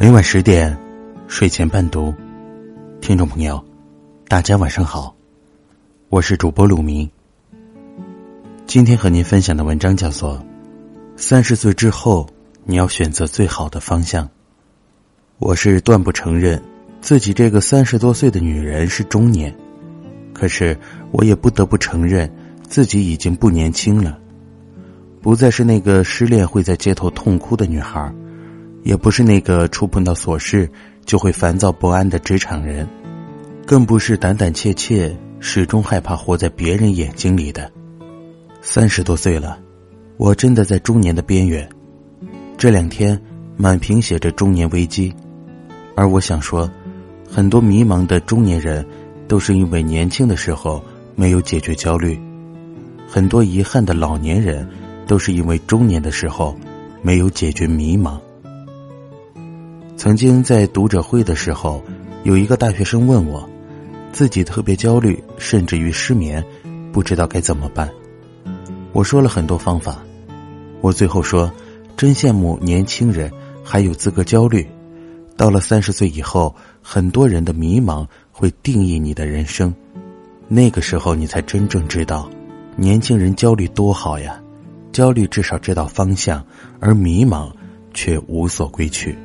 [0.00, 0.78] 每晚十点，
[1.26, 2.14] 睡前伴读，
[3.00, 3.60] 听众朋友，
[4.28, 5.12] 大家晚上好，
[6.08, 7.10] 我是主播鲁明。
[8.64, 10.36] 今天和您分享的文章叫做
[11.16, 12.24] 《三十岁之后，
[12.62, 14.24] 你要选择最好的方向》。
[15.40, 16.62] 我是断不承认
[17.00, 19.52] 自己这个三十多岁的女人是中年，
[20.32, 20.78] 可是
[21.10, 24.16] 我也不得不承认自己已经不年轻了，
[25.20, 28.14] 不再是那个失恋会在街头痛哭的女孩。
[28.88, 30.66] 也不是那个触碰到琐事
[31.04, 32.88] 就会烦躁不安的职场人，
[33.66, 37.70] 更不是胆胆怯怯、始终害怕活在别人眼睛里的。
[38.62, 39.58] 三十多岁了，
[40.16, 41.68] 我真的在中年的边缘。
[42.56, 43.20] 这两天
[43.58, 45.14] 满屏写着中年危机，
[45.94, 46.66] 而我想说，
[47.30, 48.82] 很多迷茫的中年人，
[49.28, 50.82] 都是因为年轻的时候
[51.14, 52.18] 没有解决焦虑；
[53.06, 54.66] 很多遗憾的老年人，
[55.06, 56.56] 都是因为中年的时候
[57.02, 58.18] 没有解决迷茫。
[59.98, 61.82] 曾经在读者会的时候，
[62.22, 63.46] 有一个大学生问我，
[64.12, 66.42] 自己特别焦虑，甚至于失眠，
[66.92, 67.90] 不知道该怎么办。
[68.92, 69.98] 我说了很多方法，
[70.80, 71.50] 我最后说，
[71.96, 73.28] 真羡慕年轻人
[73.64, 74.64] 还有资格焦虑。
[75.36, 79.74] 到了三十岁以后，很多人的迷茫会定义你的人生，
[80.46, 82.30] 那个时候你才真正知道，
[82.76, 84.40] 年轻人焦虑多好呀，
[84.92, 86.44] 焦虑至少知道方向，
[86.78, 87.50] 而迷茫
[87.92, 89.18] 却无所归去。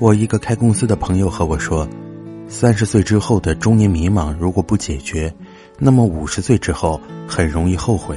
[0.00, 1.88] 我一个开公司的朋友和我说，
[2.46, 5.34] 三十岁之后的中年迷茫如果不解决，
[5.76, 8.16] 那么五十岁之后很容易后悔。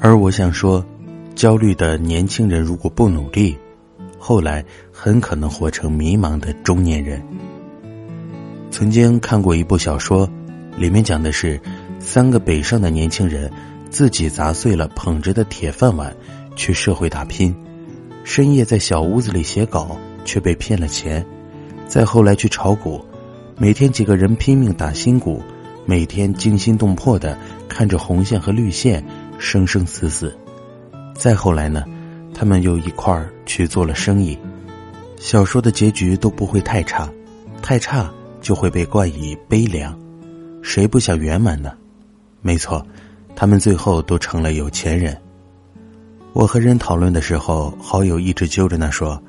[0.00, 0.84] 而我想说，
[1.36, 3.56] 焦虑的年轻人如果不努力，
[4.18, 7.22] 后来很可能活成迷茫的中年人。
[8.72, 10.28] 曾经看过一部小说，
[10.76, 11.60] 里面讲的是
[12.00, 13.48] 三个北上的年轻人
[13.90, 16.12] 自己砸碎了捧着的铁饭碗，
[16.56, 17.54] 去社会打拼，
[18.24, 19.96] 深夜在小屋子里写稿。
[20.30, 21.26] 却被骗了钱，
[21.88, 23.04] 再后来去炒股，
[23.58, 25.42] 每天几个人拼命打新股，
[25.84, 27.36] 每天惊心动魄的
[27.68, 29.04] 看着红线和绿线
[29.40, 30.32] 生生死死。
[31.16, 31.84] 再后来呢，
[32.32, 34.38] 他们又一块儿去做了生意。
[35.16, 37.10] 小说的结局都不会太差，
[37.60, 38.08] 太差
[38.40, 39.98] 就会被冠以悲凉。
[40.62, 41.72] 谁不想圆满呢？
[42.40, 42.86] 没错，
[43.34, 45.20] 他们最后都成了有钱人。
[46.32, 49.20] 我和人讨论的时候，好友一直揪着那说。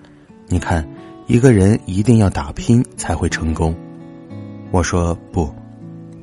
[0.51, 0.85] 你看，
[1.27, 3.73] 一个人一定要打拼才会成功。
[4.69, 5.49] 我说不，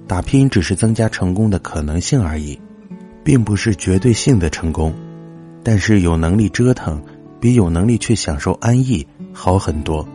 [0.06, 2.60] 打拼只是增加成功的可能性而已，
[3.24, 4.92] 并不是绝对性的成功。
[5.62, 7.02] 但是有能力折腾，
[7.40, 10.06] 比有能力去享受安逸好很多。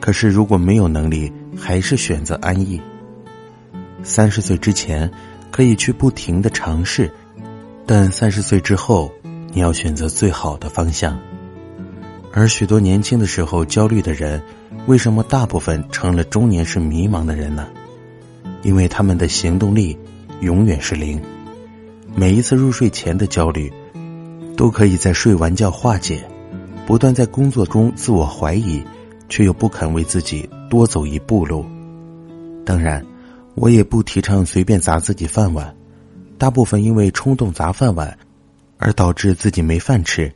[0.00, 2.80] 可是如果没有能力，还是选择安逸。
[4.02, 5.08] 三十岁之前
[5.52, 7.08] 可以去不停的尝试，
[7.86, 9.12] 但三十岁之后，
[9.52, 11.16] 你要选择最好的方向。
[12.36, 14.42] 而许多年轻的时候焦虑的人，
[14.86, 17.66] 为什么大部分成了中年是迷茫的人呢？
[18.62, 19.96] 因为他们的行动力
[20.40, 21.18] 永远是零。
[22.14, 23.72] 每一次入睡前的焦虑，
[24.54, 26.22] 都可以在睡完觉化解。
[26.86, 28.84] 不断在工作中自我怀疑，
[29.30, 31.64] 却又不肯为自己多走一步路。
[32.66, 33.02] 当然，
[33.54, 35.74] 我也不提倡随便砸自己饭碗。
[36.36, 38.18] 大部分因为冲动砸饭碗，
[38.76, 40.30] 而导致自己没饭吃。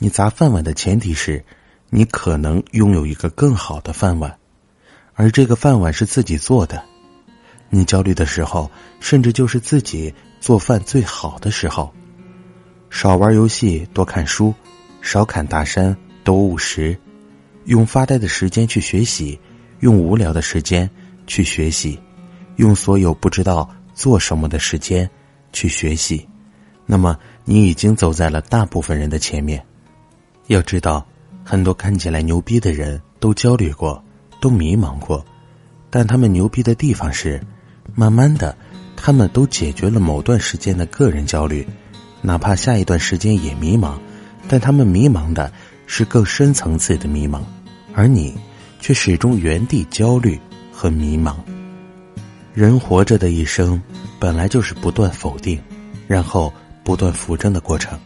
[0.00, 1.44] 你砸饭碗的前提是，
[1.90, 4.38] 你可能拥有一个更好的饭碗，
[5.14, 6.84] 而这个饭碗是自己做的。
[7.68, 8.70] 你焦虑的时候，
[9.00, 11.92] 甚至就是自己做饭最好的时候。
[12.90, 14.54] 少玩游戏，多看书，
[15.02, 16.96] 少砍大山，多务实。
[17.64, 19.38] 用发呆的时间去学习，
[19.80, 20.88] 用无聊的时间
[21.26, 22.00] 去学习，
[22.56, 25.10] 用所有不知道做什么的时间
[25.52, 26.26] 去学习。
[26.86, 29.62] 那么，你已经走在了大部分人的前面。
[30.48, 31.06] 要知道，
[31.44, 34.02] 很多看起来牛逼的人都焦虑过，
[34.40, 35.24] 都迷茫过，
[35.90, 37.38] 但他们牛逼的地方是，
[37.94, 38.56] 慢慢的，
[38.96, 41.68] 他们都解决了某段时间的个人焦虑，
[42.22, 43.98] 哪怕下一段时间也迷茫，
[44.48, 45.52] 但他们迷茫的
[45.86, 47.42] 是更深层次的迷茫，
[47.94, 48.34] 而你
[48.80, 50.40] 却始终原地焦虑
[50.72, 51.36] 和迷茫。
[52.54, 53.80] 人活着的一生，
[54.18, 55.60] 本来就是不断否定，
[56.06, 56.50] 然后
[56.82, 58.00] 不断扶正的过程，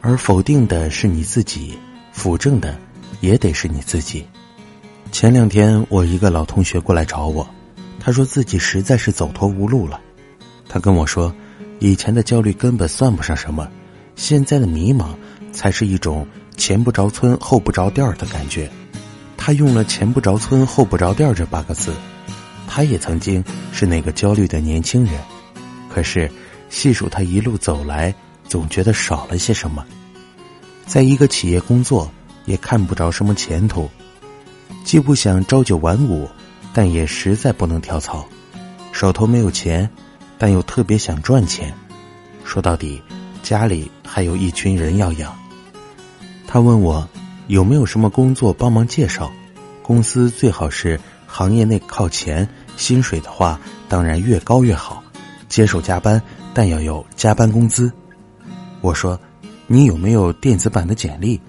[0.00, 1.76] 而否定的是你自己。
[2.18, 2.76] 辅正的，
[3.20, 4.26] 也得是你自己。
[5.12, 7.48] 前两天我一个老同学过来找我，
[8.00, 10.00] 他说自己实在是走投无路了。
[10.68, 11.32] 他跟我说，
[11.78, 13.68] 以前的焦虑根本算不上什么，
[14.16, 15.14] 现在的迷茫
[15.52, 16.26] 才是一种
[16.56, 18.68] 前不着村后不着店儿的感觉。
[19.36, 21.94] 他用了“前不着村后不着店儿”这八个字。
[22.66, 23.42] 他也曾经
[23.72, 25.14] 是那个焦虑的年轻人，
[25.88, 26.28] 可是
[26.68, 28.12] 细数他一路走来，
[28.48, 29.86] 总觉得少了些什么。
[30.88, 32.10] 在一个企业工作，
[32.46, 33.90] 也看不着什么前途。
[34.84, 36.26] 既不想朝九晚五，
[36.72, 38.26] 但也实在不能跳槽。
[38.90, 39.88] 手头没有钱，
[40.38, 41.74] 但又特别想赚钱。
[42.42, 43.02] 说到底，
[43.42, 45.38] 家里还有一群人要养。
[46.46, 47.06] 他问我
[47.48, 49.30] 有没有什么工作帮忙介绍，
[49.82, 52.48] 公司最好是行业内靠前，
[52.78, 53.60] 薪水的话
[53.90, 55.04] 当然越高越好。
[55.50, 56.20] 接受加班，
[56.54, 57.92] 但要有加班工资。
[58.80, 59.20] 我说
[59.70, 61.40] ：“你有没有电子版的简历？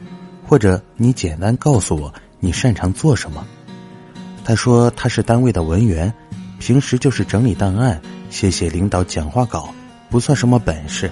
[0.45, 3.47] 或者你简单告诉我你擅长做什么？”
[4.43, 6.13] 他说：“他是单位的文员，
[6.59, 9.73] 平时就是整理档案、写写领导讲话稿，
[10.09, 11.09] 不算什么本事。”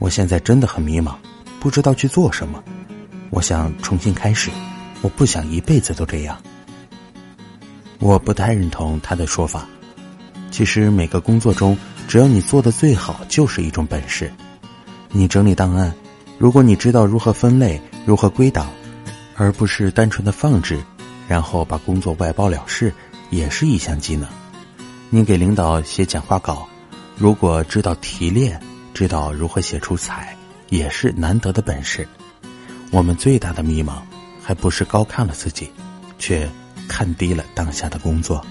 [0.00, 1.14] 我现在真的很迷茫，
[1.60, 2.62] 不知道去做什么。
[3.30, 4.50] 我想重新开始，
[5.02, 6.40] 我不想一辈子都这样。
[7.98, 9.66] 我不太认同他的说法。
[10.50, 11.76] 其实每个工作中，
[12.06, 14.32] 只要你做的最好，就是一种本事。
[15.12, 15.94] 你整理档案，
[16.38, 18.68] 如果你知道如何分类、如何归档，
[19.36, 20.82] 而不是单纯的放置，
[21.28, 22.92] 然后把工作外包了事，
[23.30, 24.28] 也是一项技能。
[25.08, 26.66] 你给领导写讲话稿，
[27.16, 28.60] 如果知道提炼，
[28.92, 30.36] 知道如何写出彩，
[30.68, 32.06] 也是难得的本事。
[32.90, 33.94] 我们最大的迷茫，
[34.42, 35.70] 还不是高看了自己，
[36.18, 36.48] 却
[36.88, 38.44] 看低了当下的工作。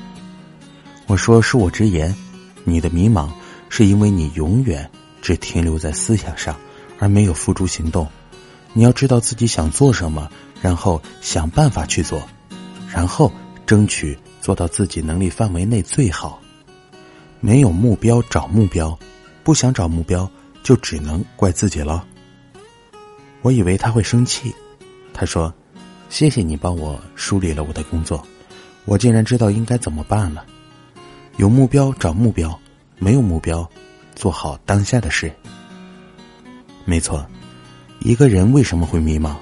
[1.07, 2.15] 我说恕我直言，
[2.63, 3.29] 你的迷茫
[3.69, 4.89] 是因为你永远
[5.25, 6.55] 只停留在思想上，
[6.99, 8.07] 而没有付诸行动。
[8.73, 10.29] 你要知道自己想做什么，
[10.61, 12.21] 然后想办法去做，
[12.93, 13.31] 然后
[13.65, 16.39] 争取做到自己能力范围内最好。
[17.39, 18.95] 没有目标找目标，
[19.43, 20.29] 不想找目标
[20.61, 22.05] 就只能怪自己了。
[23.41, 24.53] 我以为他会生气，
[25.11, 25.51] 他说
[26.07, 28.23] ：“谢谢你帮我梳理了我的工作，
[28.85, 30.45] 我竟然知道应该怎么办了。”
[31.37, 32.59] 有目标找目标，
[32.99, 33.67] 没有目标，
[34.15, 35.31] 做好当下的事。
[36.85, 37.25] 没错，
[37.99, 39.35] 一个人为什么会迷茫？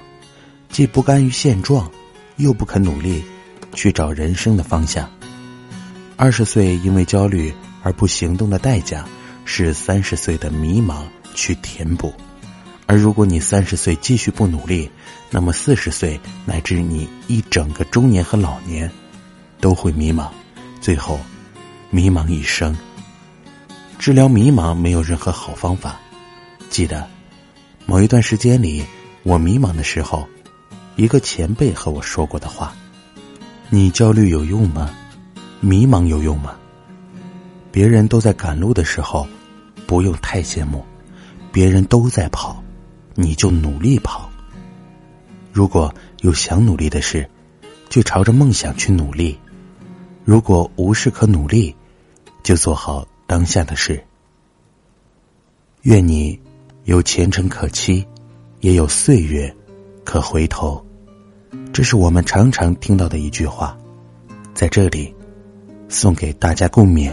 [0.68, 1.90] 既不甘于现状，
[2.36, 3.24] 又不肯努力
[3.72, 5.08] 去找人生的方向。
[6.16, 9.04] 二十岁因为焦虑而不行动的代价，
[9.44, 11.04] 是三十岁的迷茫
[11.34, 12.12] 去填补。
[12.86, 14.90] 而如果你三十岁继续不努力，
[15.30, 18.90] 那么四十岁乃至你一整个中年和老年，
[19.60, 20.28] 都会迷茫，
[20.80, 21.18] 最后。
[21.90, 22.76] 迷茫一生，
[24.04, 25.98] 治疗迷茫没有任何好方法。
[26.68, 27.08] 记得，
[27.86, 28.84] 某一段时间里，
[29.22, 30.28] 我迷茫的时候，
[30.96, 32.76] 一个前辈和我说过的话
[33.72, 34.94] ：“你焦虑有用吗？
[35.60, 36.54] 迷茫有用吗？
[37.72, 39.26] 别人都在赶路的时候，
[39.86, 40.84] 不用太羡慕；
[41.50, 42.62] 别人都在跑，
[43.14, 44.30] 你就努力跑。
[45.50, 47.26] 如果有想努力的事，
[47.88, 49.34] 就朝着梦想去努力；
[50.26, 51.74] 如果无事可努力，
[52.42, 54.02] 就做好当下的事。
[55.82, 56.40] 愿你
[56.84, 58.06] 有前程可期，
[58.60, 59.54] 也有岁月
[60.04, 60.84] 可回头。
[61.72, 63.76] 这是我们常常听到的一句话，
[64.54, 65.14] 在这里
[65.88, 67.12] 送给大家共勉。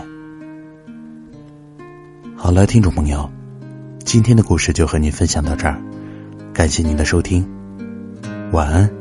[2.35, 3.29] 好了，听众朋友，
[4.05, 5.81] 今天的故事就和您分享到这儿，
[6.53, 7.47] 感谢您的收听，
[8.51, 9.00] 晚安。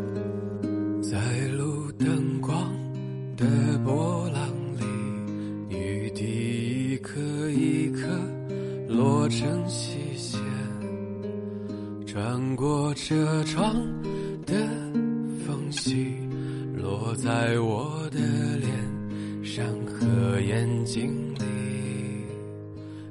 [9.30, 10.40] 成细线，
[12.04, 13.76] 穿过车窗
[14.44, 14.54] 的
[15.46, 16.16] 缝隙，
[16.76, 18.18] 落在我的
[18.58, 21.44] 脸上和眼睛里。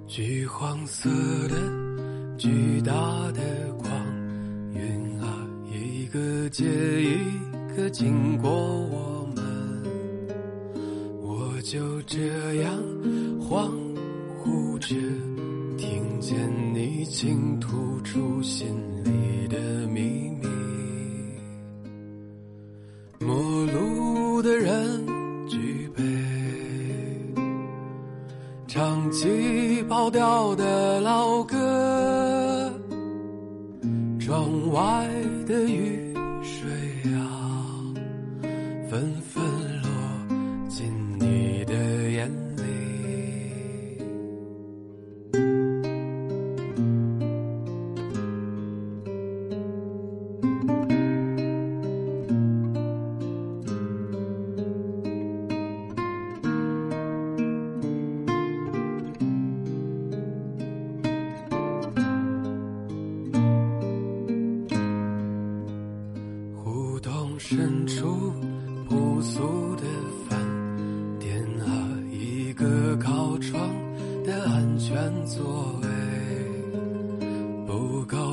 [0.07, 1.09] 橘黄色
[1.47, 1.55] 的
[2.37, 2.91] 巨大
[3.31, 3.41] 的
[3.77, 3.89] 光
[4.73, 6.65] 晕啊，一个接
[7.01, 9.43] 一个经过我们，
[11.21, 12.77] 我就这样
[13.39, 13.71] 恍
[14.43, 14.95] 惚着。
[16.19, 16.37] 见
[16.73, 18.67] 你倾吐出心
[19.05, 19.57] 里的
[19.87, 20.47] 秘密，
[23.19, 25.07] 陌路的人
[25.47, 26.03] 举杯，
[28.67, 32.73] 唱起跑调的老歌，
[34.19, 35.07] 窗外
[35.47, 36.69] 的雨水
[37.13, 37.81] 啊，
[38.89, 39.41] 纷纷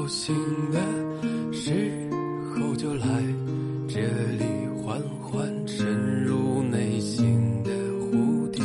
[0.08, 0.34] 醒
[0.70, 0.78] 的
[1.52, 2.08] 时
[2.54, 3.06] 候就来
[3.88, 4.00] 这
[4.38, 4.44] 里
[4.76, 7.70] 缓缓沉入内心的
[8.00, 8.62] 湖底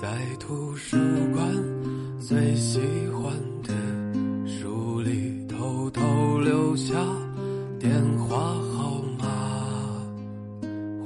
[0.00, 0.96] 在图书
[1.32, 1.46] 馆
[2.20, 2.78] 最喜
[3.12, 3.72] 欢的
[4.46, 6.94] 书里偷偷留下
[7.78, 8.36] 电话
[8.76, 9.24] 号码。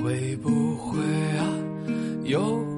[0.02, 1.00] 会不会
[1.36, 1.46] 啊
[2.24, 2.77] 有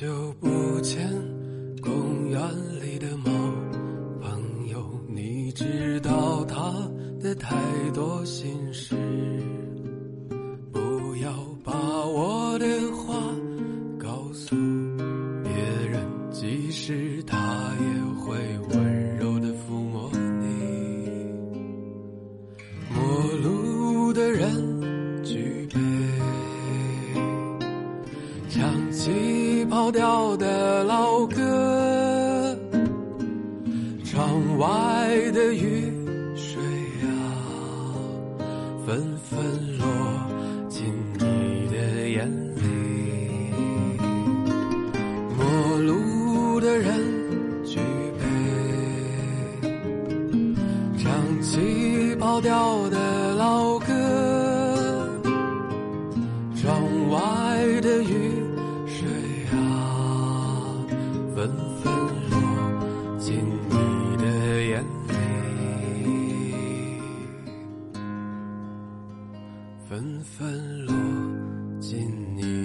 [0.00, 1.06] 久不见
[1.82, 2.40] 公园
[2.80, 3.30] 里的猫
[4.22, 6.72] 朋友你知道他
[7.20, 7.54] 的太
[7.92, 8.96] 多心事
[10.72, 11.30] 不要
[11.62, 11.74] 把
[12.06, 13.14] 我的话
[13.98, 14.56] 告诉
[15.44, 15.52] 别
[15.86, 17.36] 人即使他
[38.90, 39.86] 纷纷落
[40.68, 42.99] 进你的眼里。
[69.90, 70.94] 纷纷落
[71.80, 71.98] 进
[72.36, 72.59] 你。